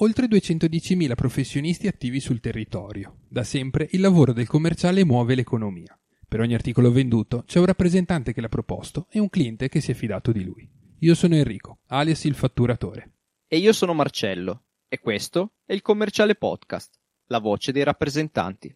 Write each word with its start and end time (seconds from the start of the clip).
oltre 0.00 0.26
210.000 0.26 1.14
professionisti 1.14 1.86
attivi 1.86 2.20
sul 2.20 2.40
territorio. 2.40 3.20
Da 3.28 3.42
sempre 3.42 3.88
il 3.92 4.00
lavoro 4.00 4.32
del 4.32 4.46
commerciale 4.46 5.04
muove 5.04 5.34
l'economia. 5.34 5.98
Per 6.28 6.40
ogni 6.40 6.54
articolo 6.54 6.92
venduto 6.92 7.44
c'è 7.46 7.58
un 7.58 7.66
rappresentante 7.66 8.32
che 8.32 8.40
l'ha 8.40 8.48
proposto 8.48 9.06
e 9.10 9.18
un 9.18 9.30
cliente 9.30 9.68
che 9.68 9.80
si 9.80 9.90
è 9.90 9.94
fidato 9.94 10.30
di 10.30 10.44
lui. 10.44 10.68
Io 11.00 11.14
sono 11.14 11.34
Enrico, 11.34 11.80
alias 11.86 12.24
il 12.24 12.34
fatturatore. 12.34 13.12
E 13.46 13.56
io 13.56 13.72
sono 13.72 13.94
Marcello, 13.94 14.64
e 14.88 14.98
questo 15.00 15.54
è 15.64 15.72
il 15.72 15.82
Commerciale 15.82 16.34
Podcast, 16.34 16.98
la 17.26 17.38
voce 17.38 17.72
dei 17.72 17.82
rappresentanti. 17.82 18.74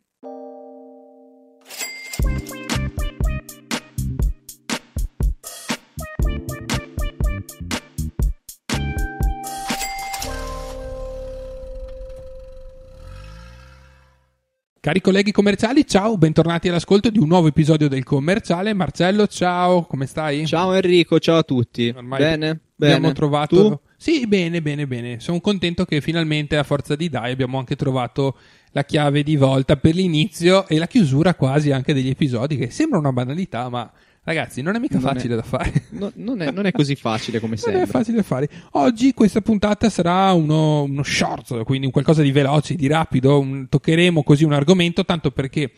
Cari 14.93 15.05
colleghi 15.05 15.33
commerciali, 15.33 15.87
ciao, 15.87 16.19
bentornati 16.19 16.69
all'ascolto 16.69 17.09
di 17.09 17.19
un 17.19 17.27
nuovo 17.27 17.47
episodio 17.47 17.89
del 17.89 18.05
commerciale. 18.05 18.75
Marcello, 18.75 19.27
ciao, 19.27 19.85
come 19.85 20.05
stai? 20.05 20.47
Ciao 20.47 20.75
Enrico, 20.75 21.19
ciao 21.19 21.39
a 21.39 21.43
tutti. 21.43 21.91
Ormai 21.97 22.19
bene, 22.19 22.61
abbiamo 22.79 23.01
bene. 23.01 23.13
trovato. 23.15 23.57
Tu? 23.57 23.81
Sì, 23.97 24.27
bene, 24.27 24.61
bene, 24.61 24.87
bene. 24.87 25.19
Sono 25.19 25.41
contento 25.41 25.87
che 25.87 26.03
finalmente 26.03 26.59
a 26.59 26.63
forza 26.63 26.95
di 26.95 27.09
dai 27.09 27.33
abbiamo 27.33 27.57
anche 27.57 27.75
trovato 27.75 28.37
la 28.73 28.85
chiave 28.85 29.23
di 29.23 29.35
volta 29.37 29.79
per 29.79 29.95
l'inizio 29.95 30.69
e 30.69 30.77
la 30.77 30.87
chiusura 30.87 31.35
quasi 31.37 31.71
anche 31.71 31.95
degli 31.95 32.11
episodi, 32.11 32.59
che 32.59 32.69
sembra 32.69 32.99
una 32.99 33.13
banalità, 33.13 33.71
ma 33.71 33.91
ragazzi, 34.25 34.63
non 34.63 34.75
è 34.75 34.79
mica 34.79 34.99
Non 34.99 35.09
è- 35.09 35.13
facile 35.15 35.35
da 35.37 35.43
fare. 35.43 35.87
No- 35.91 36.13
non, 36.17 36.41
è, 36.43 36.51
non 36.51 36.67
è 36.67 36.73
così 36.73 36.95
facile 36.97 37.39
come 37.41 37.53
Non 37.57 37.59
sembra. 37.63 37.83
è 37.83 37.87
facile 37.87 38.17
da 38.19 38.23
fare. 38.23 38.49
Oggi 38.73 39.13
questa 39.15 39.41
puntata 39.41 39.89
sarà 39.91 40.33
uno, 40.33 40.83
uno 40.83 41.03
short, 41.03 41.63
quindi 41.65 41.87
un 41.87 41.93
qualcosa 41.93 42.23
di 42.23 42.33
veloce, 42.33 42.75
di 42.75 42.87
rapido. 42.87 43.39
un- 43.39 43.69
toccheremo 43.69 44.23
così 44.23 44.45
un 44.45 44.53
argomento, 44.53 45.05
tanto 45.05 45.31
perché 45.31 45.73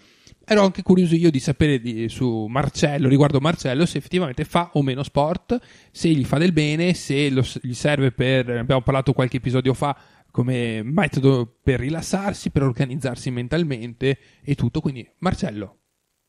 ero 0.47 0.63
anche 0.63 0.83
curioso 0.83 1.15
io 1.15 1.31
di 1.31 1.41
sapere 1.41 1.81
di- 1.81 2.09
su 2.11 2.45
Marcello, 2.49 3.09
riguardo 3.09 3.41
Marcello, 3.41 3.87
se 3.87 3.97
effettivamente 3.99 4.45
fa 4.45 4.71
o 4.75 4.83
meno 4.83 5.03
sport, 5.03 5.59
se 5.91 6.09
gli 6.11 6.25
fa 6.25 6.37
del 6.39 6.53
bene, 6.53 6.93
se 6.95 7.31
lo- 7.31 7.45
gli 7.63 7.73
serve 7.73 8.13
per, 8.13 8.51
abbiamo 8.51 8.83
parlato 8.83 9.13
qualche 9.15 9.39
episodio 9.39 9.73
fa, 9.73 9.97
come 10.31 10.83
metodo 10.83 11.59
per 11.63 11.79
rilassarsi, 11.81 12.51
per 12.51 12.63
organizzarsi 12.65 13.31
mentalmente 13.31 14.19
e 14.43 14.55
tutto. 14.57 14.81
Quindi, 14.81 15.09
Marcello, 15.21 15.79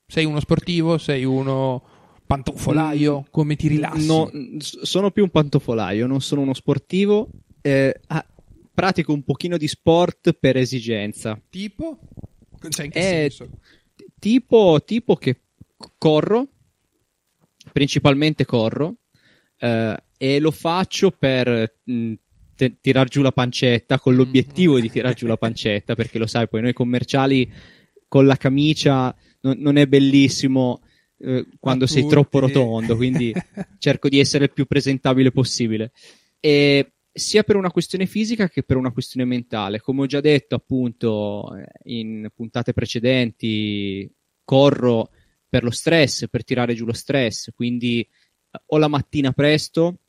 sei 0.07 0.23
uno 0.25 0.39
sportivo, 0.39 0.97
sei 0.99 1.25
uno 1.25 1.83
pantofolaio, 2.25 3.25
come 3.29 3.55
ti 3.55 3.67
rilassi? 3.67 4.05
No, 4.07 4.29
sono 4.59 5.11
più 5.11 5.23
un 5.23 5.29
pantofolaio, 5.29 6.07
non 6.07 6.21
sono 6.21 6.41
uno 6.41 6.53
sportivo. 6.53 7.29
eh, 7.61 7.99
ah, 8.07 8.25
pratico 8.73 9.11
un 9.13 9.23
pochino 9.23 9.57
di 9.57 9.67
sport 9.67 10.33
per 10.33 10.57
esigenza. 10.57 11.39
Tipo? 11.49 11.97
Cioè, 12.69 12.85
in 12.85 12.91
che 12.91 12.99
Eh, 12.99 13.29
senso? 13.31 13.49
Tipo, 14.19 14.81
tipo 14.85 15.15
che 15.15 15.39
corro, 15.97 16.47
principalmente 17.71 18.45
corro, 18.45 18.97
eh, 19.57 19.97
e 20.17 20.39
lo 20.39 20.51
faccio 20.51 21.11
per 21.11 21.79
mh, 21.83 22.13
te- 22.55 22.77
tirar 22.79 23.07
giù 23.07 23.21
la 23.21 23.31
pancetta, 23.31 23.99
con 23.99 24.15
l'obiettivo 24.15 24.77
Mm. 24.77 24.81
di 24.81 24.89
tirar 24.89 25.13
giù 25.13 25.25
la 25.27 25.37
pancetta, 25.37 25.95
perché 25.95 26.17
lo 26.19 26.27
sai, 26.27 26.47
poi 26.47 26.61
noi 26.61 26.73
commerciali 26.73 27.51
con 28.07 28.25
la 28.25 28.37
camicia 28.37 29.15
non, 29.41 29.55
non 29.59 29.77
è 29.77 29.87
bellissimo 29.87 30.81
eh, 31.17 31.47
quando 31.59 31.87
sei 31.87 32.05
troppo 32.07 32.39
rotondo, 32.39 32.95
quindi 32.95 33.33
cerco 33.77 34.09
di 34.09 34.19
essere 34.19 34.45
il 34.45 34.53
più 34.53 34.65
presentabile 34.65 35.31
possibile. 35.31 35.91
E 36.39 36.93
sia 37.11 37.43
per 37.43 37.55
una 37.55 37.71
questione 37.71 38.05
fisica 38.05 38.49
che 38.49 38.63
per 38.63 38.75
una 38.75 38.91
questione 38.91 39.25
mentale. 39.25 39.79
Come 39.79 40.01
ho 40.01 40.05
già 40.05 40.19
detto, 40.19 40.55
appunto, 40.55 41.55
eh, 41.55 41.65
in 41.93 42.29
puntate 42.33 42.73
precedenti, 42.73 44.11
corro 44.43 45.09
per 45.47 45.63
lo 45.63 45.71
stress, 45.71 46.27
per 46.29 46.43
tirare 46.43 46.73
giù 46.73 46.85
lo 46.85 46.93
stress. 46.93 47.51
Quindi 47.55 48.01
eh, 48.01 48.61
o 48.65 48.77
la 48.77 48.89
mattina 48.89 49.31
presto, 49.31 49.99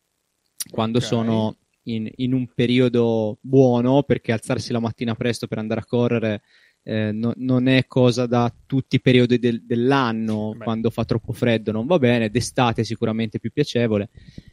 quando 0.69 0.99
Ok. 0.99 1.05
sono 1.05 1.57
in, 1.85 2.11
in 2.17 2.33
un 2.33 2.53
periodo 2.53 3.39
buono, 3.41 4.03
perché 4.03 4.33
alzarsi 4.33 4.73
la 4.73 4.81
mattina 4.81 5.15
presto 5.15 5.47
per 5.47 5.59
andare 5.59 5.81
a 5.81 5.87
correre 5.87 6.43
eh, 6.89 7.11
no- 7.11 7.33
non 7.37 7.67
è 7.67 7.87
cosa 7.89 8.27
da 8.27 8.53
tutti 8.65 8.95
i 8.95 9.01
periodi 9.01 9.41
del- 9.41 9.65
dell'anno, 9.65 10.55
Beh. 10.57 10.63
quando 10.65 10.91
fa 10.91 11.05
troppo 11.05 11.33
freddo 11.33 11.73
non 11.73 11.85
va 11.85 11.99
bene, 11.99 12.31
d'estate 12.31 12.83
è 12.83 12.85
sicuramente 12.85 13.41
più 13.41 13.51
piacevole. 13.51 14.09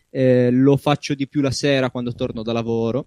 Eh, 0.10 0.50
lo 0.52 0.76
faccio 0.78 1.14
di 1.14 1.28
più 1.28 1.42
la 1.42 1.52
sera 1.52 1.92
quando 1.92 2.14
torno 2.16 2.42
da 2.42 2.52
lavoro. 2.52 3.06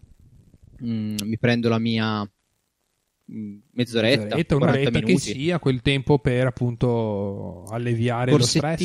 Mm, 0.85 1.17
mi 1.25 1.39
prendo 1.39 1.69
la 1.69 1.79
mia 1.81 2.21
mm, 2.23 3.57
mezz'oretta, 3.73 4.23
Mezz'oretta, 4.25 4.55
40 4.57 4.57
un'oretta 4.57 4.91
che 5.01 5.05
minuti. 5.05 5.33
sia 5.33 5.59
quel 5.59 5.83
tempo 5.83 6.19
per 6.21 6.47
appunto 6.47 7.65
alleviare 7.65 8.31
lo 8.31 8.39
stress. 8.43 8.79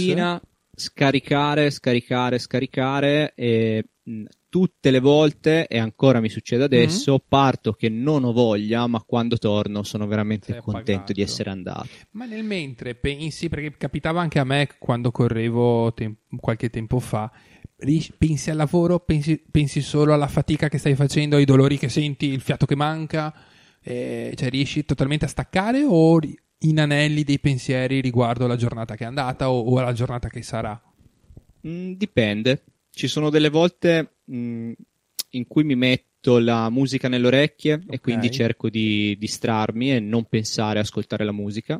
scaricare, 0.73 1.69
scaricare, 1.69 2.39
scaricare 2.39 3.33
e 3.35 3.83
mh, 4.03 4.23
tutte 4.51 4.91
le 4.91 4.99
volte, 4.99 5.65
e 5.67 5.79
ancora 5.79 6.19
mi 6.19 6.27
succede 6.27 6.65
adesso, 6.65 7.11
Mm-hmm. 7.11 7.19
parto 7.29 7.71
che 7.71 7.87
non 7.87 8.25
ho 8.25 8.33
voglia, 8.33 8.85
ma 8.85 9.01
quando 9.01 9.37
torno 9.37 9.81
sono 9.83 10.07
veramente 10.07 10.51
Sei 10.51 10.61
contento 10.61 10.91
appagato. 10.91 11.13
di 11.13 11.21
essere 11.21 11.49
andato. 11.51 11.87
Ma 12.11 12.25
nel 12.25 12.43
mentre 12.43 12.95
pensi, 12.95 13.47
perché 13.47 13.73
capitava 13.77 14.19
anche 14.19 14.39
a 14.39 14.43
me 14.43 14.67
quando 14.77 15.09
correvo 15.09 15.93
tem- 15.93 16.17
qualche 16.37 16.69
tempo 16.69 16.99
fa, 16.99 17.31
pensi 18.17 18.49
al 18.49 18.57
lavoro, 18.57 18.99
pensi, 18.99 19.41
pensi 19.49 19.79
solo 19.79 20.13
alla 20.13 20.27
fatica 20.27 20.67
che 20.67 20.77
stai 20.77 20.95
facendo, 20.95 21.37
ai 21.37 21.45
dolori 21.45 21.77
che 21.77 21.87
senti, 21.87 22.25
il 22.25 22.41
fiato 22.41 22.65
che 22.65 22.75
manca, 22.75 23.33
eh, 23.81 24.33
cioè 24.35 24.49
riesci 24.49 24.83
totalmente 24.83 25.23
a 25.23 25.29
staccare 25.29 25.81
o 25.87 26.19
ri- 26.19 26.37
inanelli 26.63 27.23
dei 27.23 27.39
pensieri 27.39 28.01
riguardo 28.01 28.47
la 28.47 28.57
giornata 28.57 28.95
che 28.95 29.05
è 29.05 29.07
andata 29.07 29.49
o, 29.49 29.61
o 29.61 29.77
alla 29.79 29.93
giornata 29.93 30.27
che 30.27 30.41
sarà? 30.41 30.77
Mm, 31.65 31.93
dipende. 31.93 32.63
Ci 32.93 33.07
sono 33.07 33.29
delle 33.29 33.49
volte 33.49 34.15
mm, 34.31 34.71
in 35.31 35.47
cui 35.47 35.63
mi 35.63 35.75
metto 35.75 36.37
la 36.39 36.69
musica 36.69 37.07
nelle 37.07 37.27
orecchie 37.27 37.73
e 37.89 37.95
Ok. 37.95 38.01
quindi 38.01 38.29
cerco 38.31 38.69
di 38.69 39.15
distrarmi 39.17 39.93
e 39.93 39.99
non 39.99 40.25
pensare 40.25 40.79
a 40.79 40.81
ascoltare 40.83 41.23
la 41.23 41.31
musica. 41.31 41.79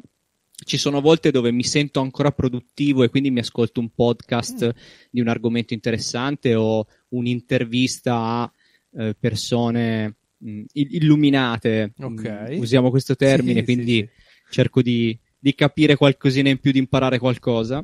Ci 0.63 0.77
sono 0.77 1.01
volte 1.01 1.31
dove 1.31 1.51
mi 1.51 1.63
sento 1.63 1.99
ancora 2.01 2.31
produttivo 2.31 3.03
e 3.03 3.09
quindi 3.09 3.31
mi 3.31 3.39
ascolto 3.39 3.79
un 3.79 3.89
podcast 3.89 4.65
Mm. 4.67 4.69
di 5.09 5.19
un 5.21 5.27
argomento 5.27 5.73
interessante 5.73 6.53
o 6.55 6.85
un'intervista 7.09 8.15
a 8.15 8.51
eh, 8.97 9.15
persone 9.19 10.15
il- 10.39 10.67
illuminate. 10.95 11.93
Ok. 11.99 12.47
Mm, 12.51 12.59
usiamo 12.59 12.89
questo 12.89 13.15
termine, 13.15 13.59
Sì, 13.59 13.65
quindi 13.65 13.93
sì, 13.93 14.09
sì. 14.45 14.51
cerco 14.53 14.81
di, 14.81 15.17
di 15.39 15.55
capire 15.55 15.95
qualcosina 15.95 16.49
in 16.49 16.59
più, 16.59 16.71
di 16.71 16.79
imparare 16.79 17.17
qualcosa. 17.19 17.83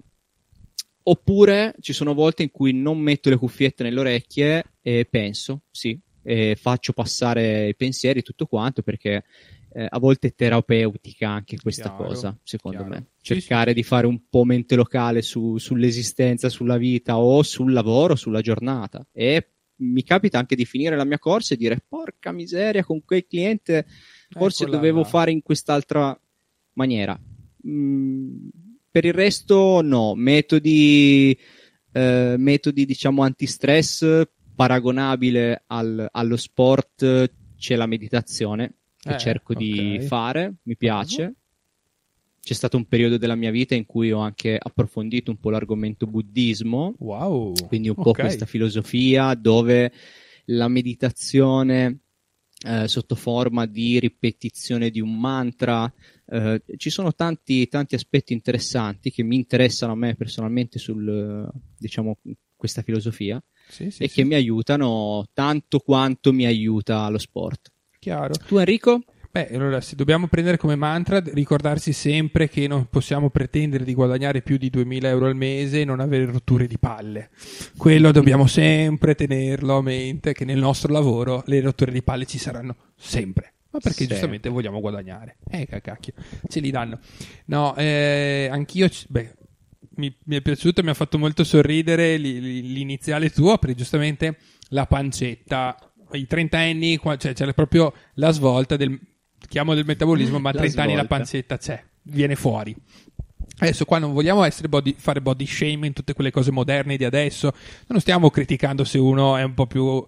Oppure 1.09 1.73
ci 1.79 1.94
sono 1.94 2.13
volte 2.13 2.44
in 2.44 2.51
cui 2.51 2.73
non 2.73 3.00
metto 3.00 3.29
le 3.29 3.38
cuffiette 3.38 3.81
nelle 3.84 4.00
orecchie 4.00 4.63
e 4.81 5.07
penso, 5.09 5.62
sì, 5.72 5.97
e 6.22 6.57
faccio 6.59 6.91
passare 6.91 7.69
i 7.69 7.75
pensieri 7.75 8.19
e 8.19 8.23
tutto 8.23 8.45
quanto 8.45 8.81
perché 8.81 9.23
eh, 9.72 9.88
a 9.90 10.00
volte 10.00 10.28
è 10.28 10.35
terapeutica 10.35 11.29
anche 11.29 11.57
questa 11.62 11.90
Chiaro, 11.90 12.03
cosa, 12.06 12.38
secondo 12.44 12.84
chiaro. 12.84 12.94
me. 12.94 13.06
Sì, 13.22 13.35
Cercare 13.35 13.73
di 13.73 13.84
fare 13.84 14.06
un 14.06 14.28
po' 14.29 14.44
mente 14.44 14.75
locale 14.75 15.22
su- 15.22 15.57
sull'esistenza, 15.57 16.50
sulla 16.50 16.75
vita 16.78 17.18
o 17.18 17.41
sul 17.41 17.72
lavoro, 17.72 18.16
sulla 18.16 18.41
giornata. 18.41 19.07
E 19.13 19.51
mi 19.78 20.03
capita 20.03 20.39
anche 20.39 20.56
di 20.57 20.66
finire 20.66 20.97
la 20.97 21.06
mia 21.06 21.19
corsa 21.19 21.53
e 21.53 21.57
dire 21.57 21.81
porca 21.88 22.34
miseria 22.34 22.84
con 22.84 23.03
quel 23.06 23.25
cliente 23.28 23.85
forse 24.29 24.63
Eccola 24.63 24.78
dovevo 24.78 25.00
là. 25.00 25.06
fare 25.06 25.31
in 25.31 25.41
quest'altra 25.41 26.19
maniera. 26.74 27.18
Mm, 27.66 28.50
per 28.89 29.05
il 29.05 29.13
resto, 29.13 29.81
no. 29.81 30.13
Metodi, 30.15 31.37
eh, 31.91 32.35
metodi 32.37 32.85
diciamo 32.85 33.23
antistress 33.23 34.23
paragonabile 34.55 35.63
al- 35.67 36.07
allo 36.11 36.35
sport 36.37 37.31
c'è 37.57 37.75
la 37.75 37.85
meditazione 37.85 38.73
che 38.97 39.13
Eh, 39.13 39.17
cerco 39.17 39.53
di 39.53 39.97
ok. 40.00 40.03
fare, 40.06 40.56
mi 40.63 40.75
piace. 40.75 41.35
C'è 42.41 42.53
stato 42.53 42.77
un 42.77 42.85
periodo 42.85 43.17
della 43.17 43.35
mia 43.35 43.51
vita 43.51 43.75
in 43.75 43.85
cui 43.85 44.12
ho 44.12 44.19
anche 44.19 44.57
approfondito 44.59 45.31
un 45.31 45.38
po' 45.38 45.50
l'argomento 45.50 46.06
buddismo, 46.07 46.95
Wow. 47.00 47.53
quindi 47.67 47.89
un 47.89 47.95
po' 47.95 48.09
Ok. 48.12 48.19
questa 48.21 48.45
filosofia 48.45 49.33
dove 49.35 49.91
la 50.45 50.67
meditazione 50.69 52.00
eh, 52.65 52.88
sotto 52.88 53.15
forma 53.15 53.65
di 53.65 54.00
ripetizione 54.00 54.89
di 54.89 55.00
un 55.00 55.19
mantra, 55.19 55.92
eh, 56.25 56.62
ci 56.77 56.89
sono 56.89 57.13
tanti, 57.13 57.68
tanti 57.68 57.95
aspetti 57.95 58.33
interessanti 58.33 59.12
che 59.12 59.24
mi 59.24 59.36
interessano 59.36 59.94
a 59.94 59.95
me 59.95 60.15
personalmente 60.15 60.80
sul, 60.80 61.07
eh, 61.07 61.59
diciamo, 61.77 62.18
questa 62.56 62.81
filosofia 62.81 63.42
Sì, 63.68 63.92
sì, 63.92 64.04
e 64.04 64.07
sì. 64.07 64.15
che 64.15 64.24
mi 64.24 64.33
aiutano 64.33 65.27
tanto 65.33 65.80
quanto 65.80 66.33
mi 66.33 66.45
aiuta 66.45 67.07
lo 67.09 67.19
sport. 67.19 67.71
Chiaro. 68.00 68.36
Tu 68.48 68.57
Enrico? 68.57 69.03
Beh, 69.38 69.54
allora 69.54 69.81
se 69.81 69.95
dobbiamo 69.95 70.25
prendere 70.25 70.57
come 70.57 70.75
mantra 70.75 71.19
ricordarsi 71.19 71.94
sempre 71.94 72.50
che 72.50 72.66
non 72.68 72.88
possiamo 72.89 73.30
pretendere 73.30 73.84
di 73.84 73.94
guadagnare 73.94 74.42
più 74.42 74.57
di 74.57 74.72
2000 74.72 75.10
euro 75.10 75.28
al 75.28 75.36
mese 75.36 75.81
e 75.81 75.86
non 75.86 76.00
avere 76.00 76.25
rotture 76.25 76.66
di 76.66 76.80
palle. 76.80 77.30
Quello 77.78 78.12
dobbiamo 78.12 78.48
sempre 78.48 79.13
tenerlo 79.13 79.78
a 79.78 79.81
mente 79.84 80.34
che 80.34 80.44
nel 80.44 80.57
nostro 80.57 80.92
lavoro 80.92 81.44
le 81.45 81.62
rotture 81.62 81.92
di 81.92 82.01
palle 82.01 82.25
ci 82.25 82.39
saranno 82.39 82.78
sempre. 82.95 83.54
Ma 83.69 83.78
perché 83.80 83.98
Sempre. 84.00 84.16
giustamente 84.16 84.50
vogliamo 84.50 84.80
guadagnare. 84.80 85.38
Eh, 85.51 85.68
cacchio, 85.68 86.13
ce 86.48 86.60
li 86.60 86.72
danno. 86.72 86.98
No, 87.45 87.75
eh, 87.75 88.50
anch'io, 88.51 88.89
beh, 89.07 89.36
mi, 89.98 90.18
mi 90.24 90.38
è 90.38 90.42
piaciuto, 90.42 90.81
mi 90.81 90.89
ha 90.89 90.95
fatto 90.95 91.19
molto 91.19 91.44
sorridere 91.44 92.18
li- 92.18 92.42
li- 92.42 92.74
l'iniziale 92.74 93.30
tuo, 93.30 93.60
perché 93.60 93.75
giustamente 93.75 94.38
la 94.69 94.88
pancetta, 94.88 95.78
i 96.13 96.25
30 96.25 96.57
anni, 96.57 96.98
qua- 96.98 97.18
cioè 97.18 97.34
c'è 97.34 97.54
proprio 97.54 97.94
la 98.16 98.31
svolta 98.31 98.78
del, 98.78 99.00
chiamo 99.47 99.73
del 99.73 99.85
metabolismo, 99.85 100.39
ma 100.39 100.49
a 100.49 100.53
La 100.53 100.59
30 100.59 100.81
anni 100.81 100.91
la 100.91 100.97
svolta. 100.99 101.15
pancetta 101.15 101.57
c'è, 101.57 101.83
viene 102.03 102.35
fuori. 102.35 102.75
Adesso 103.59 103.85
qua 103.85 103.97
non 103.97 104.13
vogliamo 104.13 104.44
essere 104.44 104.69
body, 104.69 104.94
fare 104.97 105.19
body 105.19 105.45
shame 105.45 105.88
in 105.88 105.94
tutte 105.94 106.13
quelle 106.13 106.31
cose 106.31 106.51
moderne 106.51 106.95
di 106.95 107.05
adesso, 107.05 107.53
non 107.88 107.99
stiamo 107.99 108.29
criticando 108.29 108.83
se 108.83 108.99
uno 108.99 109.35
è 109.35 109.44
un 109.44 109.53
po' 109.55 109.65
più 109.65 110.05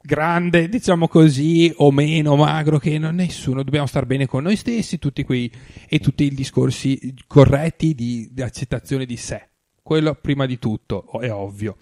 grande, 0.00 0.68
diciamo 0.68 1.08
così, 1.08 1.72
o 1.76 1.90
meno 1.90 2.36
magro, 2.36 2.78
che 2.78 2.98
non 2.98 3.16
nessuno, 3.16 3.62
dobbiamo 3.62 3.86
star 3.86 4.06
bene 4.06 4.26
con 4.26 4.44
noi 4.44 4.56
stessi, 4.56 4.98
tutti 4.98 5.24
quei 5.24 5.50
e 5.88 5.98
tutti 5.98 6.24
i 6.24 6.34
discorsi 6.34 7.14
corretti 7.26 7.94
di, 7.94 8.28
di 8.30 8.42
accettazione 8.42 9.06
di 9.06 9.16
sé. 9.16 9.48
Quello 9.82 10.14
prima 10.14 10.46
di 10.46 10.58
tutto, 10.58 11.10
è 11.20 11.32
ovvio. 11.32 11.76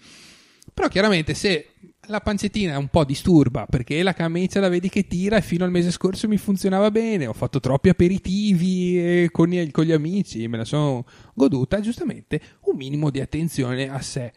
Però 0.73 0.87
chiaramente 0.87 1.33
se 1.33 1.67
la 2.09 2.21
pancettina 2.21 2.77
un 2.77 2.87
po' 2.89 3.05
disturba 3.05 3.65
perché 3.65 4.01
la 4.03 4.13
camicia 4.13 4.59
la 4.59 4.67
vedi 4.69 4.89
che 4.89 5.07
tira 5.07 5.37
e 5.37 5.41
fino 5.41 5.63
al 5.63 5.71
mese 5.71 5.91
scorso 5.91 6.27
mi 6.27 6.37
funzionava 6.37 6.91
bene, 6.91 7.27
ho 7.27 7.33
fatto 7.33 7.59
troppi 7.59 7.89
aperitivi 7.89 8.97
eh, 9.23 9.29
con, 9.31 9.53
i- 9.53 9.71
con 9.71 9.85
gli 9.85 9.91
amici, 9.91 10.47
me 10.47 10.57
la 10.57 10.65
sono 10.65 11.05
goduta, 11.33 11.79
giustamente 11.79 12.41
un 12.65 12.75
minimo 12.77 13.09
di 13.09 13.19
attenzione 13.19 13.89
a 13.89 14.01
sé 14.01 14.33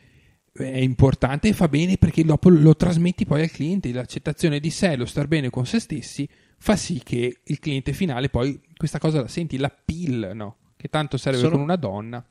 è 0.55 0.79
importante 0.79 1.49
e 1.49 1.55
fa 1.55 1.67
bene 1.67 1.97
perché 1.97 2.23
dopo 2.25 2.51
lo 2.51 2.77
trasmetti 2.77 3.25
poi 3.25 3.41
al 3.43 3.51
cliente, 3.51 3.91
l'accettazione 3.91 4.61
di 4.61 4.69
sé, 4.69 4.97
lo 4.97 5.07
star 5.07 5.27
bene 5.27 5.49
con 5.49 5.65
se 5.65 5.81
stessi 5.81 6.29
fa 6.59 6.77
sì 6.77 7.01
che 7.03 7.41
il 7.43 7.59
cliente 7.59 7.95
finale 7.95 8.29
poi 8.29 8.61
questa 8.77 8.99
cosa 8.99 9.23
la 9.23 9.29
senti, 9.29 9.57
la 9.57 9.71
pill, 9.71 10.31
no? 10.35 10.57
Che 10.77 10.89
tanto 10.89 11.17
serve 11.17 11.39
Sono- 11.39 11.53
con 11.53 11.61
una 11.63 11.77
donna 11.77 12.23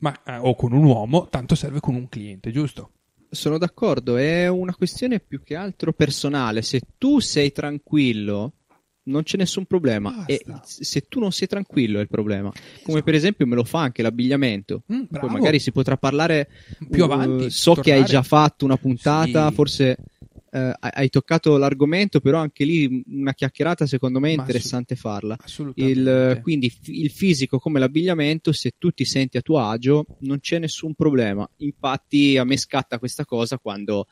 ma, 0.00 0.14
eh, 0.24 0.36
o 0.36 0.54
con 0.54 0.72
un 0.72 0.84
uomo, 0.84 1.28
tanto 1.30 1.54
serve 1.54 1.80
con 1.80 1.94
un 1.94 2.10
cliente, 2.10 2.50
giusto? 2.52 2.90
Sono 3.30 3.58
d'accordo, 3.58 4.16
è 4.16 4.48
una 4.48 4.74
questione 4.74 5.20
più 5.20 5.42
che 5.42 5.54
altro 5.56 5.92
personale. 5.92 6.62
Se 6.62 6.80
tu 6.98 7.18
sei 7.20 7.52
tranquillo, 7.52 8.52
non 9.04 9.22
c'è 9.24 9.36
nessun 9.36 9.66
problema. 9.66 10.10
Basta. 10.10 10.32
E 10.32 10.42
se 10.64 11.00
tu 11.02 11.20
non 11.20 11.32
sei 11.32 11.46
tranquillo 11.46 11.98
è 11.98 12.02
il 12.02 12.08
problema. 12.08 12.50
Come 12.50 12.62
Esatto. 12.86 13.02
per 13.04 13.14
esempio 13.14 13.46
me 13.46 13.54
lo 13.54 13.64
fa 13.64 13.80
anche 13.80 14.02
l'abbigliamento. 14.02 14.82
Mm, 14.92 15.04
Poi 15.10 15.30
magari 15.30 15.58
si 15.58 15.70
potrà 15.72 15.96
parlare 15.96 16.48
Più 16.90 17.02
uh, 17.02 17.04
avanti, 17.04 17.50
So 17.50 17.74
che 17.74 17.92
hai 17.92 17.98
tornare. 18.00 18.12
già 18.12 18.22
fatto 18.22 18.64
una 18.64 18.76
puntata, 18.76 19.48
Sì. 19.48 19.54
forse 19.54 19.96
eh, 20.56 20.74
hai- 20.80 21.08
toccato 21.10 21.56
l'argomento, 21.58 22.20
però 22.20 22.38
anche 22.38 22.64
lì 22.64 23.02
una 23.08 23.34
chiacchierata 23.34 23.86
secondo 23.86 24.20
me 24.20 24.30
è 24.30 24.32
interessante 24.32 24.96
farla. 24.96 25.36
Assolutamente. 25.38 26.00
Il, 26.00 26.40
quindi 26.42 26.70
fi- 26.70 27.00
il 27.02 27.10
fisico 27.10 27.58
come 27.58 27.78
l'abbigliamento, 27.78 28.52
se 28.52 28.72
tu 28.78 28.90
ti 28.90 29.04
senti 29.04 29.36
a 29.36 29.42
tuo 29.42 29.58
agio, 29.60 30.06
non 30.20 30.40
c'è 30.40 30.58
nessun 30.58 30.94
problema. 30.94 31.48
Infatti, 31.58 32.38
a 32.38 32.44
me 32.44 32.56
scatta 32.56 32.98
questa 32.98 33.24
cosa 33.24 33.58
quando 33.58 34.06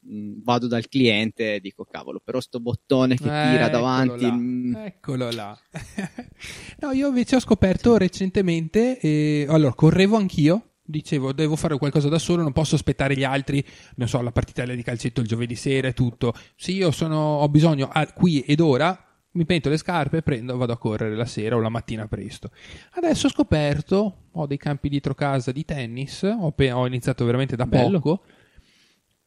mh, 0.00 0.42
vado 0.42 0.66
dal 0.66 0.88
cliente 0.88 1.56
e 1.56 1.60
dico: 1.60 1.84
cavolo, 1.84 2.20
però 2.24 2.40
sto 2.40 2.58
bottone 2.60 3.16
che 3.16 3.24
tira 3.24 3.66
Eccolo 3.66 3.70
davanti. 3.70 4.24
là, 4.24 4.32
mh, 4.32 4.74
Eccolo 4.86 5.30
là. 5.30 5.58
no, 6.80 6.92
io 6.92 7.08
invece 7.08 7.36
ho 7.36 7.40
scoperto 7.40 7.96
recentemente, 7.96 8.98
eh, 8.98 9.46
allora 9.48 9.74
correvo 9.74 10.16
anch'io, 10.16 10.71
dicevo 10.92 11.32
devo 11.32 11.56
fare 11.56 11.76
qualcosa 11.76 12.08
da 12.08 12.20
solo, 12.20 12.42
non 12.42 12.52
posso 12.52 12.76
aspettare 12.76 13.16
gli 13.16 13.24
altri, 13.24 13.64
non 13.96 14.06
so, 14.06 14.20
la 14.20 14.30
partita 14.30 14.64
di 14.64 14.82
calcetto 14.82 15.20
il 15.20 15.26
giovedì 15.26 15.56
sera 15.56 15.88
e 15.88 15.92
tutto. 15.92 16.32
Se 16.54 16.70
io 16.70 16.92
sono, 16.92 17.16
ho 17.16 17.48
bisogno 17.48 17.88
ah, 17.92 18.06
qui 18.12 18.40
ed 18.40 18.60
ora, 18.60 18.96
mi 19.32 19.44
metto 19.48 19.68
le 19.68 19.78
scarpe, 19.78 20.22
prendo, 20.22 20.56
vado 20.56 20.72
a 20.72 20.78
correre 20.78 21.16
la 21.16 21.24
sera 21.24 21.56
o 21.56 21.60
la 21.60 21.68
mattina 21.68 22.06
presto. 22.06 22.50
Adesso 22.92 23.26
ho 23.26 23.30
scoperto, 23.30 24.16
ho 24.30 24.46
dei 24.46 24.58
campi 24.58 24.88
dietro 24.88 25.14
casa 25.14 25.50
di 25.50 25.64
tennis, 25.64 26.22
ho, 26.22 26.54
ho 26.54 26.86
iniziato 26.86 27.24
veramente 27.24 27.56
da 27.56 27.66
Bello. 27.66 27.98
poco 27.98 28.22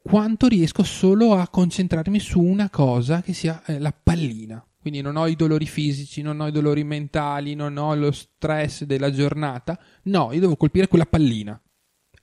quanto 0.08 0.46
riesco 0.46 0.84
solo 0.84 1.34
a 1.34 1.48
concentrarmi 1.48 2.20
su 2.20 2.40
una 2.40 2.70
cosa 2.70 3.24
che 3.24 3.34
sia 3.34 3.64
eh, 3.66 3.80
la 3.80 3.92
pallina. 3.92 4.64
Quindi 4.86 5.02
non 5.02 5.16
ho 5.16 5.26
i 5.26 5.36
dolori 5.36 5.66
fisici, 5.66 6.22
non 6.22 6.40
ho 6.40 6.48
i 6.48 6.52
dolori 6.52 6.84
mentali, 6.84 7.56
non 7.56 7.76
ho 7.76 7.96
lo 7.96 8.12
stress 8.12 8.84
della 8.84 9.10
giornata. 9.10 9.80
No, 10.04 10.32
io 10.32 10.40
devo 10.40 10.56
colpire 10.56 10.88
quella 10.88 11.08
pallina. 11.08 11.60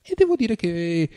E 0.01 0.13
devo 0.15 0.37
dire 0.37 0.55
che 0.55 1.09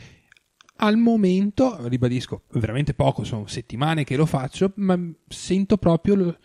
al 0.78 0.96
momento, 0.96 1.86
ribadisco, 1.86 2.46
veramente 2.54 2.94
poco, 2.94 3.22
sono 3.22 3.46
settimane 3.46 4.02
che 4.02 4.16
lo 4.16 4.26
faccio, 4.26 4.72
ma 4.78 4.98
sento 5.28 5.76
proprio 5.76 6.36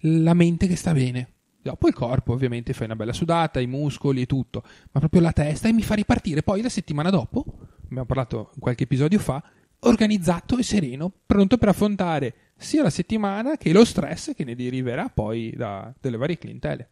la 0.00 0.32
mente 0.32 0.66
che 0.66 0.76
sta 0.76 0.94
bene. 0.94 1.34
Dopo 1.60 1.86
il 1.88 1.92
corpo, 1.92 2.32
ovviamente, 2.32 2.72
fai 2.72 2.86
una 2.86 2.96
bella 2.96 3.12
sudata, 3.12 3.60
i 3.60 3.66
muscoli 3.66 4.22
e 4.22 4.26
tutto, 4.26 4.62
ma 4.92 5.00
proprio 5.00 5.20
la 5.20 5.32
testa 5.32 5.68
e 5.68 5.74
mi 5.74 5.82
fa 5.82 5.92
ripartire 5.92 6.42
poi 6.42 6.62
la 6.62 6.70
settimana 6.70 7.10
dopo, 7.10 7.44
abbiamo 7.84 8.06
parlato 8.06 8.52
qualche 8.58 8.84
episodio 8.84 9.18
fa, 9.18 9.44
organizzato 9.86 10.58
e 10.58 10.62
sereno, 10.62 11.12
pronto 11.24 11.58
per 11.58 11.68
affrontare 11.68 12.34
sia 12.56 12.82
la 12.82 12.90
settimana 12.90 13.56
che 13.56 13.72
lo 13.72 13.84
stress 13.84 14.34
che 14.34 14.44
ne 14.44 14.54
deriverà 14.54 15.10
poi 15.12 15.52
da, 15.56 15.92
delle 16.00 16.16
varie 16.16 16.38
clientele. 16.38 16.90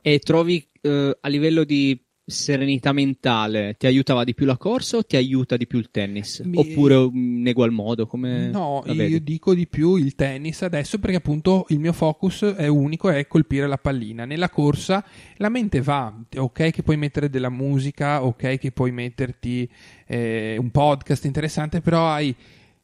E 0.00 0.18
trovi 0.20 0.66
eh, 0.80 1.16
a 1.20 1.28
livello 1.28 1.64
di 1.64 2.00
serenità 2.28 2.92
mentale 2.92 3.76
ti 3.78 3.86
aiutava 3.86 4.24
di 4.24 4.34
più 4.34 4.46
la 4.46 4.56
corsa 4.56 4.96
o 4.96 5.04
ti 5.04 5.14
aiuta 5.16 5.56
di 5.56 5.66
più 5.66 5.78
il 5.78 5.90
tennis? 5.92 6.40
Mi- 6.40 6.58
Oppure 6.58 6.96
in 7.12 7.46
egual 7.46 7.70
modo? 7.70 8.06
Come 8.08 8.48
No, 8.48 8.82
io 8.86 9.20
dico 9.20 9.54
di 9.54 9.68
più 9.68 9.94
il 9.94 10.16
tennis 10.16 10.62
adesso 10.62 10.98
perché 10.98 11.16
appunto 11.18 11.66
il 11.68 11.78
mio 11.78 11.92
focus 11.92 12.42
è 12.42 12.66
unico, 12.66 13.10
è 13.10 13.26
colpire 13.28 13.68
la 13.68 13.78
pallina. 13.78 14.24
Nella 14.24 14.50
corsa 14.50 15.04
la 15.36 15.48
mente 15.48 15.80
va, 15.80 16.12
ok 16.36 16.70
che 16.70 16.82
puoi 16.82 16.96
mettere 16.96 17.30
della 17.30 17.50
musica, 17.50 18.24
ok 18.24 18.58
che 18.58 18.72
puoi 18.72 18.90
metterti 18.90 19.70
eh, 20.06 20.56
un 20.58 20.70
podcast 20.72 21.24
interessante, 21.26 21.80
però 21.80 22.08
hai 22.08 22.34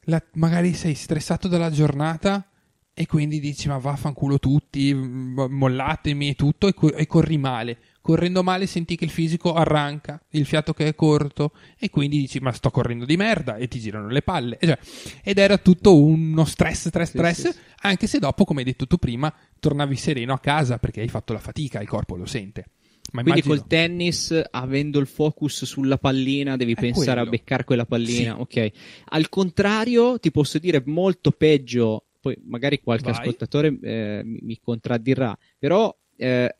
la- 0.05 0.23
magari 0.35 0.73
sei 0.73 0.93
stressato 0.95 1.49
dalla 1.49 1.69
giornata 1.69 2.47
e 2.95 3.05
quindi 3.07 3.39
dici 3.39 3.67
ma 3.67 3.77
vaffanculo 3.77 4.37
tutti, 4.39 4.93
mollatemi 4.93 6.29
e 6.29 6.33
tutto 6.35 6.67
e, 6.67 6.73
co- 6.73 6.93
e 6.93 7.07
corri 7.07 7.37
male. 7.37 7.77
Correndo 8.01 8.43
male 8.43 8.65
senti 8.65 8.97
che 8.97 9.05
il 9.05 9.09
fisico 9.09 9.53
arranca, 9.53 10.21
il 10.31 10.45
fiato 10.45 10.73
che 10.73 10.87
è 10.87 10.93
corto 10.95 11.53
e 11.79 11.89
quindi 11.89 12.17
dici 12.19 12.39
ma 12.39 12.51
sto 12.51 12.69
correndo 12.69 13.05
di 13.05 13.15
merda 13.15 13.55
e 13.55 13.67
ti 13.69 13.79
girano 13.79 14.09
le 14.09 14.21
palle. 14.21 14.57
Cioè, 14.61 14.77
ed 15.23 15.37
era 15.37 15.57
tutto 15.57 15.97
uno 15.97 16.43
stress, 16.43 16.89
stress, 16.89 17.11
Sì, 17.11 17.17
stress, 17.17 17.41
sì, 17.41 17.51
sì. 17.51 17.57
anche 17.81 18.07
se 18.07 18.19
dopo, 18.19 18.43
come 18.43 18.59
hai 18.59 18.65
detto 18.65 18.87
tu 18.87 18.97
prima, 18.97 19.33
tornavi 19.59 19.95
sereno 19.95 20.33
a 20.33 20.39
casa 20.39 20.77
perché 20.79 20.99
hai 21.01 21.07
fatto 21.07 21.31
la 21.33 21.39
fatica, 21.39 21.79
il 21.81 21.87
corpo 21.87 22.15
lo 22.17 22.25
sente. 22.25 22.65
Ma 23.13 23.21
Quindi 23.21 23.41
immagino- 23.41 23.55
col 23.55 23.67
tennis, 23.67 24.41
avendo 24.51 24.99
il 24.99 25.07
focus 25.07 25.65
sulla 25.65 25.97
pallina, 25.97 26.57
devi 26.57 26.73
È 26.73 26.79
pensare 26.79 27.21
quello. 27.21 27.27
a 27.27 27.29
beccare 27.29 27.63
quella 27.63 27.85
pallina. 27.85 28.33
Sì. 28.35 28.41
Ok. 28.41 28.71
Al 29.09 29.29
contrario, 29.29 30.19
ti 30.19 30.29
posso 30.31 30.57
dire 30.59 30.81
molto 30.85 31.31
peggio. 31.31 32.05
Poi 32.23 32.37
magari 32.45 32.79
qualche 32.79 33.11
Vai. 33.11 33.19
ascoltatore 33.19 33.77
eh, 33.81 34.21
mi, 34.23 34.57
contraddirà. 34.61 35.37
Però 35.59 35.93
eh, 36.15 36.55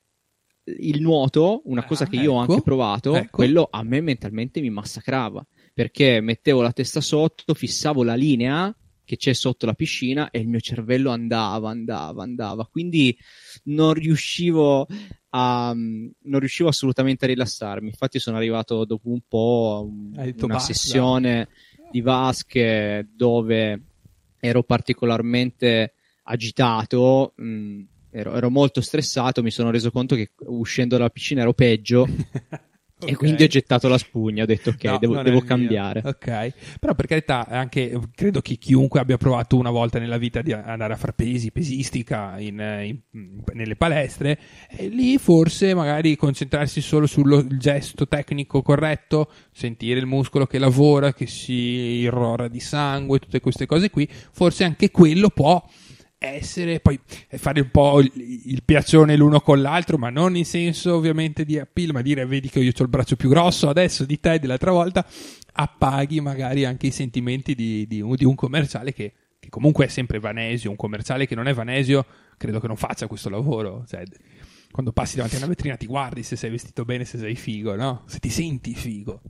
il 0.65 1.01
nuoto, 1.01 1.62
una 1.63 1.84
Ah, 1.84 1.86
cosa 1.86 2.05
che 2.05 2.17
io 2.17 2.34
ho 2.34 2.43
ecco. 2.43 2.51
anche 2.51 2.63
provato, 2.63 3.15
Ecco. 3.15 3.29
quello 3.38 3.70
a 3.72 3.82
me 3.82 4.01
mentalmente 4.01 4.60
mi 4.60 4.70
massacrava. 4.70 5.41
Perché 5.74 6.20
mettevo 6.20 6.62
la 6.62 6.74
testa 6.74 7.00
sotto, 7.00 7.53
fissavo 7.53 8.03
la 8.03 8.15
linea 8.15 8.75
che 9.05 9.15
c'è 9.15 9.32
sotto 9.32 9.65
la 9.65 9.74
piscina 9.74 10.29
e 10.32 10.39
il 10.39 10.50
mio 10.50 10.60
cervello 10.60 11.10
andava, 11.12 11.70
andava, 11.70 12.24
andava. 12.24 12.65
Quindi 12.67 13.17
non 13.65 13.93
riuscivo 13.93 14.86
a, 15.29 15.74
non 15.74 16.39
riuscivo 16.39 16.67
assolutamente 16.67 17.24
a 17.24 17.29
rilassarmi. 17.29 17.88
Infatti, 17.88 18.20
sono 18.20 18.36
arrivato 18.36 18.84
dopo 18.84 19.10
un 19.10 19.22
po' 19.25 19.75
a 19.75 19.79
un- 19.79 20.12
una 20.13 20.53
basta. 20.55 20.74
sessione 20.74 21.48
di 21.89 22.01
vasche 22.01 23.08
dove 23.15 23.82
ero 24.45 24.63
particolarmente 24.63 25.93
agitato. 26.23 27.33
mh, 27.38 27.81
ero, 28.12 28.35
ero 28.35 28.50
molto 28.50 28.81
stressato. 28.81 29.41
Mi 29.41 29.51
sono 29.51 29.71
reso 29.71 29.89
conto 29.89 30.15
che 30.15 30.31
uscendo 30.47 30.97
dalla 30.97 31.09
piscina 31.09 31.41
ero 31.41 31.53
peggio. 31.53 32.05
E 33.05 33.12
Ok. 33.12 33.17
quindi 33.17 33.43
ho 33.43 33.48
gettato 33.48 33.88
la 33.88 33.98
spugna, 33.98 34.43
ho 34.43 34.45
detto 34.45 34.69
ok, 34.69 34.83
No, 34.86 34.98
devo, 34.98 35.13
devo 35.15 35.27
il 35.27 35.33
mio. 35.33 35.43
cambiare. 35.43 36.01
Ok, 36.03 36.53
però 36.79 36.93
per 36.95 37.05
carità, 37.07 37.45
anche 37.48 38.00
credo 38.15 38.41
che 38.41 38.55
chiunque 38.55 39.00
abbia 39.00 39.17
provato 39.17 39.57
una 39.57 39.69
volta 39.72 40.00
nella 40.00 40.17
vita 40.17 40.41
di 40.41 40.51
andare 40.53 40.93
a 40.93 40.98
far 40.98 41.13
pesi, 41.13 41.51
pesistica 41.51 42.39
in- 42.39 43.00
in- 43.12 43.41
nelle 43.53 43.75
palestre, 43.75 44.39
e 44.69 44.88
lì 44.88 45.17
forse 45.17 45.74
magari 45.74 46.15
concentrarsi 46.15 46.81
solo 46.81 47.05
sul 47.07 47.48
gesto 47.57 48.07
tecnico 48.07 48.62
corretto, 48.62 49.31
sentire 49.51 50.00
il 50.00 50.05
muscolo 50.05 50.45
che 50.45 50.57
lavora, 50.60 51.13
che 51.13 51.27
si 51.27 51.53
irrora 51.53 52.48
di 52.48 52.60
sangue, 52.60 53.19
tutte 53.19 53.39
queste 53.39 53.65
cose 53.65 53.89
qui, 53.89 54.07
forse 54.10 54.63
anche 54.63 54.91
quello 54.91 55.29
può 55.29 55.63
essere, 56.24 56.80
poi 56.80 57.00
fare 57.30 57.62
un 57.62 57.70
po' 57.70 58.00
il, 58.00 58.12
il 58.46 58.63
piacione 58.63 59.15
l'uno 59.15 59.42
con 59.42 59.62
l'altro, 59.62 59.98
ma 59.98 60.10
non 60.10 60.36
in 60.36 60.46
senso 60.46 60.96
ovviamente 60.96 61.44
di 61.44 61.60
appeal, 61.60 61.92
ma 61.92 62.01
dire 62.01 62.25
vedi 62.25 62.50
che 62.50 62.60
io 62.60 62.72
ho 62.77 62.84
il 62.84 62.89
braccio 62.89 63.15
più 63.15 63.30
grosso 63.30 63.68
adesso 63.70 64.06
di 64.06 64.20
te 64.20 64.39
dell'altra 64.39 64.72
volta, 64.72 65.06
appaghi 65.53 66.22
magari 66.22 66.65
anche 66.65 66.88
i 66.88 66.92
sentimenti 66.92 67.56
di, 67.56 67.86
di, 67.88 68.01
un, 68.01 68.15
di 68.15 68.25
un 68.25 68.36
commerciale 68.36 68.94
che, 68.94 69.13
che, 69.39 69.50
comunque 69.50 69.86
è 69.86 69.89
sempre 69.89 70.20
vanesio, 70.20 70.70
un 70.70 70.75
commerciale 70.75 71.27
che 71.27 71.36
non 71.36 71.48
è 71.48 71.53
vanesio 71.53 72.06
credo 72.38 72.60
che 72.60 72.68
non 72.68 72.77
faccia 72.77 73.08
questo 73.08 73.30
lavoro, 73.30 73.84
cioè, 73.88 74.03
quando 74.72 74.92
passi 74.92 75.15
davanti 75.15 75.36
a 75.36 75.39
una 75.39 75.48
vetrina 75.48 75.75
ti 75.75 75.86
guardi 75.86 76.24
se 76.24 76.36
sei 76.36 76.50
vestito 76.50 76.84
bene, 76.84 77.06
se 77.06 77.18
sei 77.18 77.36
figo, 77.36 77.75
no? 77.75 78.03
Se 78.08 78.20
ti 78.20 78.30
senti 78.30 78.74
figo. 78.74 79.22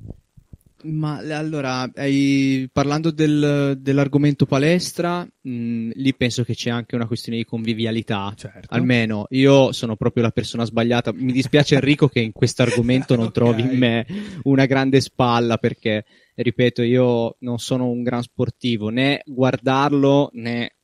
Ma 0.83 1.17
allora, 1.17 1.89
hai, 1.95 2.69
parlando 2.71 3.11
del, 3.11 3.77
dell'argomento 3.79 4.45
palestra, 4.45 5.23
mh, 5.23 5.91
lì 5.93 6.13
penso 6.15 6.43
che 6.43 6.53
c'è 6.53 6.69
anche 6.69 6.95
una 6.95 7.07
questione 7.07 7.37
di 7.37 7.45
convivialità. 7.45 8.33
Certo. 8.35 8.67
Almeno 8.69 9.25
io 9.29 9.71
sono 9.71 9.95
proprio 9.95 10.23
la 10.23 10.31
persona 10.31 10.65
sbagliata. 10.65 11.13
Mi 11.13 11.31
dispiace 11.31 11.75
Enrico 11.75 12.07
che 12.07 12.19
in 12.19 12.31
questo 12.31 12.61
argomento 12.61 13.15
non 13.15 13.27
okay. 13.27 13.43
trovi 13.43 13.61
in 13.61 13.77
me 13.77 14.05
una 14.43 14.65
grande 14.65 15.01
spalla 15.01 15.57
perché, 15.57 16.05
ripeto, 16.35 16.81
io 16.81 17.35
non 17.39 17.59
sono 17.59 17.87
un 17.87 18.03
gran 18.03 18.21
sportivo, 18.21 18.89
né 18.89 19.21
guardarlo 19.25 20.29
né 20.33 20.75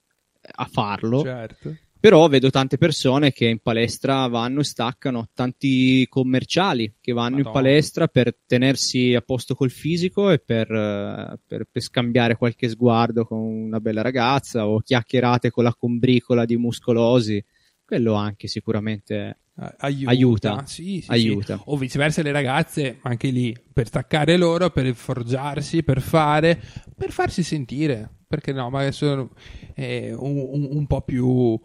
a 0.41 0.65
farlo. 0.65 1.21
Certo. 1.21 1.75
Però 2.01 2.25
vedo 2.29 2.49
tante 2.49 2.77
persone 2.77 3.33
che 3.33 3.45
in 3.45 3.59
palestra 3.59 4.25
vanno 4.27 4.61
e 4.61 4.63
staccano, 4.63 5.29
tanti 5.33 6.07
commerciali 6.07 6.95
che 7.01 7.11
vanno 7.11 7.37
Madonna. 7.37 7.47
in 7.47 7.53
palestra 7.53 8.07
per 8.07 8.33
tenersi 8.45 9.13
a 9.15 9.21
posto 9.21 9.53
col 9.53 9.69
fisico 9.69 10.29
e 10.29 10.39
per, 10.39 10.71
eh, 10.71 11.39
per, 11.45 11.67
per, 11.69 11.81
scambiare 11.81 12.37
qualche 12.37 12.69
sguardo 12.69 13.25
con 13.25 13.39
una 13.39 13.81
bella 13.81 14.01
ragazza 14.01 14.65
o 14.65 14.79
chiacchierate 14.79 15.51
con 15.51 15.65
la 15.65 15.75
combricola 15.77 16.45
di 16.45 16.55
muscolosi. 16.55 17.43
Quello 17.83 18.13
anche 18.13 18.47
sicuramente 18.47 19.39
aiuta. 19.79 20.09
aiuta. 20.09 20.65
Sì, 20.65 21.01
sì, 21.01 21.11
aiuta. 21.11 21.57
Sì. 21.57 21.63
O 21.65 21.77
viceversa 21.77 22.21
le 22.21 22.31
ragazze, 22.31 22.99
anche 23.01 23.29
lì, 23.29 23.53
per 23.73 23.87
staccare 23.87 24.37
loro, 24.37 24.69
per 24.69 24.93
forgiarsi, 24.93 25.83
per 25.83 26.01
fare, 26.01 26.61
per 26.95 27.11
farsi 27.11 27.43
sentire. 27.43 28.09
Perché 28.25 28.53
no, 28.53 28.69
ma 28.69 28.81
adesso 28.81 29.31
è 29.73 30.13
un, 30.13 30.37
un, 30.37 30.67
un 30.69 30.87
po' 30.87 31.01
più 31.01 31.59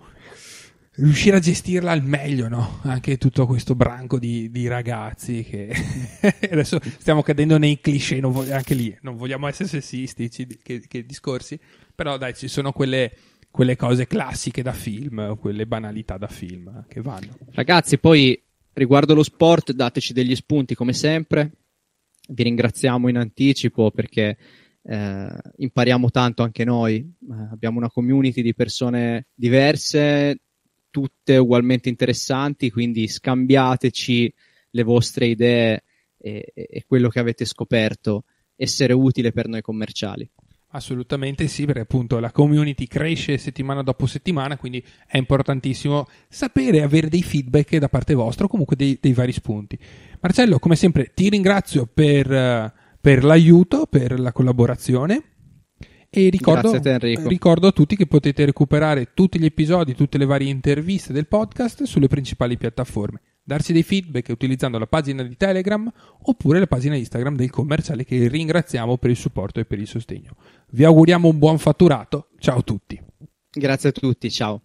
riuscire 0.97 1.37
a 1.37 1.41
gestirla 1.41 1.91
al 1.91 2.05
meglio, 2.05 2.49
no? 2.49 2.81
Anche 2.83 3.17
tutto 3.19 3.47
questo 3.47 3.75
branco 3.75 4.19
di, 4.19 4.51
di 4.51 4.69
ragazzi 4.69 5.43
che 5.43 5.73
adesso 6.51 6.79
stiamo 6.99 7.23
cadendo 7.23 7.59
nei 7.59 7.81
cliché, 7.81 8.21
vog- 8.21 8.51
anche 8.51 8.75
lì 8.75 8.97
non 9.03 9.17
vogliamo 9.17 9.47
essere 9.49 9.69
sessisti 9.69 10.29
che, 10.63 10.83
che, 10.87 11.05
discorsi, 11.05 11.59
però 11.95 12.17
dai, 12.17 12.35
ci 12.35 12.49
sono 12.49 12.73
quelle, 12.73 13.13
quelle 13.51 13.77
cose 13.77 14.07
classiche 14.07 14.63
da 14.63 14.73
film, 14.73 15.37
quelle 15.37 15.67
banalità 15.67 16.17
da 16.17 16.29
film 16.29 16.85
che 16.89 17.01
vanno. 17.01 17.37
Ragazzi, 17.53 17.99
poi 17.99 18.41
riguardo 18.75 19.15
lo 19.15 19.23
sport, 19.23 19.73
dateci 19.73 20.13
degli 20.13 20.35
spunti 20.35 20.75
come 20.75 20.93
sempre. 20.93 21.53
Vi 22.27 22.43
ringraziamo 22.43 23.09
in 23.09 23.19
anticipo 23.19 23.91
perché 23.91 24.37
eh, 24.83 25.29
impariamo 25.57 26.11
tanto 26.11 26.43
anche 26.43 26.65
noi. 26.65 26.97
Eh, 26.97 27.49
abbiamo 27.51 27.79
una 27.79 27.91
community 27.91 28.43
di 28.43 28.55
persone 28.55 29.27
diverse, 29.35 30.39
tutte 30.95 31.37
ugualmente 31.37 31.89
interessanti, 31.89 32.71
quindi 32.71 33.09
scambiateci 33.09 34.33
le 34.71 34.83
vostre 34.85 35.27
idee 35.27 35.83
e, 36.17 36.53
e 36.55 36.85
quello 36.87 37.09
che 37.09 37.19
avete 37.19 37.45
scoperto 37.45 38.23
essere 38.55 38.93
utile 38.93 39.33
per 39.33 39.49
noi 39.49 39.61
commerciali. 39.61 40.31
Assolutamente 40.69 41.49
sì, 41.49 41.65
perché 41.65 41.81
appunto 41.81 42.21
la 42.21 42.31
community 42.31 42.87
cresce 42.87 43.39
settimana 43.39 43.83
dopo 43.83 44.07
settimana, 44.07 44.57
quindi 44.57 44.85
è 45.05 45.17
importantissimo 45.17 46.07
sapere 46.29 46.83
avere 46.83 47.09
dei 47.09 47.25
feedback 47.25 47.77
da 47.79 47.89
parte 47.89 48.15
vostra 48.15 48.45
o 48.45 48.49
comunque 48.49 48.77
dei, 48.77 48.97
dei 49.01 49.15
vari 49.15 49.33
spunti. 49.33 49.77
Marcello, 50.21 50.61
come 50.61 50.77
sempre, 50.77 51.11
ti 51.13 51.29
ringrazio 51.29 51.87
per, 51.93 52.73
per 53.01 53.25
l'aiuto, 53.25 53.87
per 53.87 54.21
la 54.21 54.31
collaborazione. 54.31 55.34
E 56.17 56.29
ricordo 56.29 56.71
a, 56.71 56.79
te, 56.79 56.97
ricordo 56.99 57.67
a, 57.67 57.73
tutti 57.73 57.97
che 57.97 58.07
potete 58.07 58.45
recuperare 58.45 59.15
tutti 59.15 59.41
gli 59.41 59.47
episodi, 59.47 59.97
tutte 59.97 60.17
le 60.17 60.27
varie 60.27 60.49
interviste 60.49 61.13
del 61.13 61.27
podcast 61.27 61.83
sulle 61.83 62.07
principali 62.07 62.57
piattaforme. 62.57 63.21
Darci 63.43 63.73
dei 63.73 63.83
feedback 63.83 64.29
utilizzando 64.29 64.79
la 64.79 64.87
pagina 64.87 65.25
di 65.25 65.37
Telegram 65.37 65.91
oppure 66.23 66.61
la 66.61 66.69
pagina 66.69 66.95
Instagram 66.95 67.35
del 67.35 67.51
commerciale 67.51 68.05
che 68.05 68.29
ringraziamo 68.29 68.97
per 68.97 69.11
il 69.11 69.17
supporto 69.17 69.59
e 69.59 69.65
per 69.65 69.81
il 69.81 69.89
sostegno. 69.89 70.37
Vi 70.71 70.85
auguriamo 70.85 71.29
un 71.29 71.39
buon 71.39 71.59
fatturato. 71.59 72.29
Ciao 72.39 72.59
a 72.59 72.63
tutti. 72.63 72.97
Grazie 73.51 73.89
a 73.89 73.93
tutti, 73.93 74.31
ciao. 74.31 74.63